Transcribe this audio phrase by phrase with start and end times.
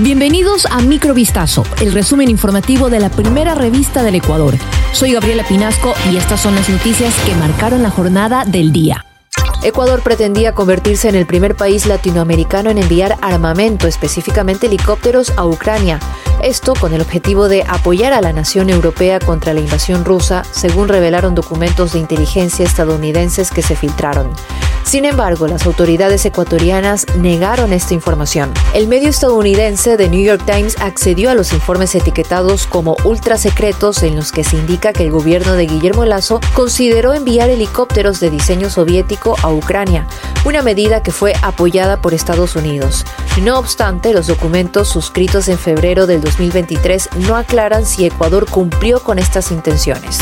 [0.00, 4.54] Bienvenidos a Microvistazo, el resumen informativo de la primera revista del Ecuador.
[4.92, 9.04] Soy Gabriela Pinasco y estas son las noticias que marcaron la jornada del día.
[9.64, 15.98] Ecuador pretendía convertirse en el primer país latinoamericano en enviar armamento, específicamente helicópteros, a Ucrania.
[16.44, 20.86] Esto con el objetivo de apoyar a la nación europea contra la invasión rusa, según
[20.86, 24.30] revelaron documentos de inteligencia estadounidenses que se filtraron.
[24.88, 28.54] Sin embargo, las autoridades ecuatorianas negaron esta información.
[28.72, 34.02] El medio estadounidense The New York Times accedió a los informes etiquetados como ultra secretos
[34.02, 38.30] en los que se indica que el gobierno de Guillermo Lazo consideró enviar helicópteros de
[38.30, 40.06] diseño soviético a Ucrania,
[40.46, 43.04] una medida que fue apoyada por Estados Unidos.
[43.42, 49.18] No obstante, los documentos suscritos en febrero del 2023 no aclaran si Ecuador cumplió con
[49.18, 50.18] estas intenciones.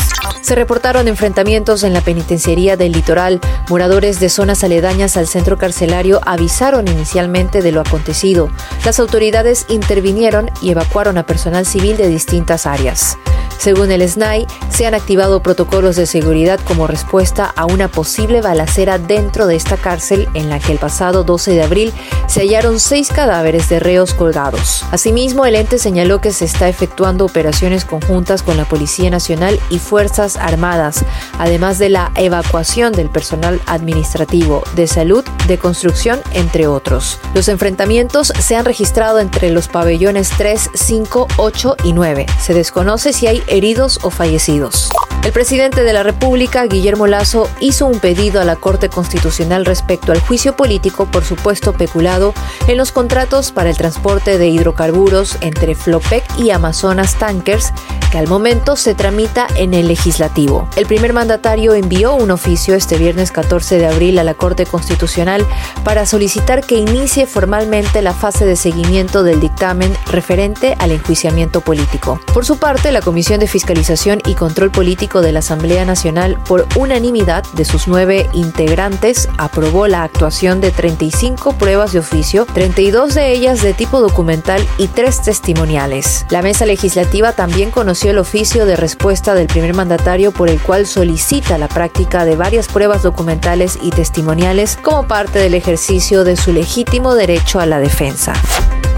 [0.47, 3.41] Se reportaron enfrentamientos en la penitenciaría del litoral.
[3.67, 8.47] Moradores de zonas aledañas al centro carcelario avisaron inicialmente de lo acontecido.
[8.85, 13.17] Las autoridades intervinieron y evacuaron a personal civil de distintas áreas.
[13.57, 18.99] Según el SNAI, se han activado protocolos de seguridad como respuesta a una posible balacera
[18.99, 21.93] dentro de esta cárcel en la que el pasado 12 de abril
[22.27, 24.85] se hallaron seis cadáveres de reos colgados.
[24.91, 29.79] Asimismo, el ente señaló que se está efectuando operaciones conjuntas con la Policía Nacional y
[29.79, 31.03] Fuerzas Armadas,
[31.39, 37.19] además de la evacuación del personal administrativo, de salud, de construcción, entre otros.
[37.33, 42.25] Los enfrentamientos se han registrado entre los pabellones 3, 5, 8 y 9.
[42.39, 44.89] Se desconoce si hay heridos o fallecidos.
[45.23, 50.13] El presidente de la República, Guillermo Lazo, hizo un pedido a la Corte Constitucional respecto
[50.13, 52.33] al juicio político por supuesto peculado
[52.67, 57.73] en los contratos para el transporte de hidrocarburos entre Flopec y Amazonas Tankers,
[58.09, 60.69] que al momento se tramita en el legislativo.
[60.77, 65.45] El primer mandatario envió un oficio este viernes 14 de abril a la Corte Constitucional
[65.83, 72.21] para solicitar que inicie formalmente la fase de seguimiento del dictamen referente al enjuiciamiento político.
[72.33, 76.67] Por su parte, la Comisión de Fiscalización y Control Político de la Asamblea Nacional, por
[76.75, 83.31] unanimidad de sus nueve integrantes, aprobó la actuación de 35 pruebas de oficio, 32 de
[83.31, 86.25] ellas de tipo documental y tres testimoniales.
[86.29, 90.85] La mesa legislativa también conoció el oficio de respuesta del primer mandatario por el cual
[90.85, 96.51] solicita la práctica de varias pruebas documentales y testimoniales como parte del ejercicio de su
[96.51, 98.33] legítimo derecho a la defensa.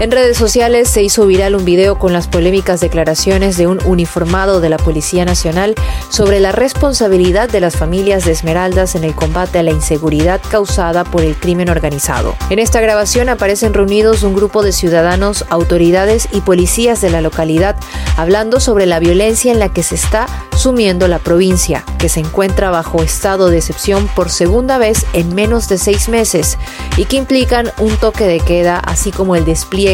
[0.00, 4.62] En redes sociales se hizo viral un video con las polémicas declaraciones de un uniformado
[4.62, 5.74] de la Policía Nacional
[6.08, 11.04] sobre la responsabilidad de las familias de Esmeraldas en el combate a la inseguridad causada
[11.04, 12.34] por el crimen organizado.
[12.48, 17.76] En esta grabación aparecen reunidos un grupo de ciudadanos, autoridades y policías de la localidad
[18.16, 22.70] hablando sobre la violencia en la que se está sumiendo la provincia, que se encuentra
[22.70, 26.56] bajo estado de excepción por segunda vez en menos de seis meses
[26.96, 29.44] y que implican un toque de queda así como el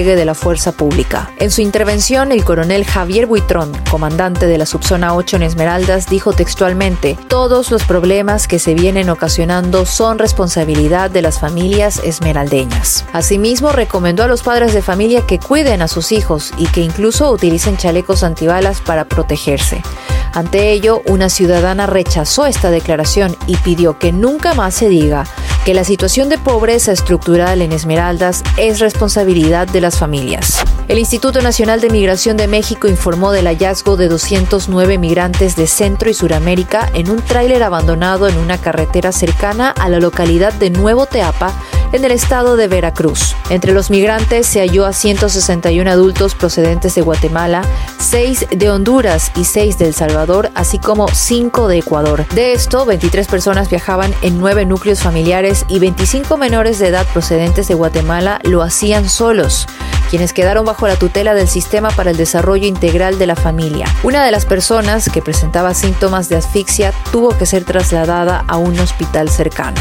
[0.05, 1.31] de la fuerza pública.
[1.39, 6.35] En su intervención, el coronel Javier Buitrón, comandante de la subzona 8 en Esmeraldas, dijo
[6.35, 13.07] textualmente, todos los problemas que se vienen ocasionando son responsabilidad de las familias esmeraldeñas.
[13.15, 17.31] Asimismo, recomendó a los padres de familia que cuiden a sus hijos y que incluso
[17.31, 19.83] utilicen chalecos antibalas para protegerse.
[20.35, 25.25] Ante ello, una ciudadana rechazó esta declaración y pidió que nunca más se diga
[25.67, 30.63] que la situación de pobreza estructural en Esmeraldas es responsabilidad de las familias.
[30.87, 36.09] El Instituto Nacional de Migración de México informó del hallazgo de 209 migrantes de Centro
[36.09, 41.07] y Suramérica en un tráiler abandonado en una carretera cercana a la localidad de Nuevo
[41.07, 41.53] Teapa,
[41.93, 43.35] en el estado de Veracruz.
[43.51, 47.63] Entre los migrantes se halló a 161 adultos procedentes de Guatemala,
[47.99, 52.27] 6 de Honduras y 6 de El Salvador, así como 5 de Ecuador.
[52.29, 57.69] De esto, 23 personas viajaban en 9 núcleos familiares y 25 menores de edad procedentes
[57.69, 59.67] de Guatemala lo hacían solos
[60.11, 63.87] quienes quedaron bajo la tutela del Sistema para el Desarrollo Integral de la Familia.
[64.03, 68.79] Una de las personas que presentaba síntomas de asfixia tuvo que ser trasladada a un
[68.79, 69.81] hospital cercano.